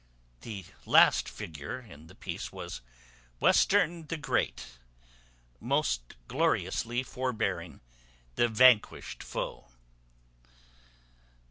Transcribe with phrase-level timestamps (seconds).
[0.41, 2.81] The last figure in the piece was
[3.39, 4.79] Western the Great,
[5.59, 7.81] most gloriously forbearing
[8.33, 9.67] the vanquished foe.